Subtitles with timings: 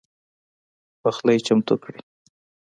[1.01, 1.99] پخلی چمتو کړئ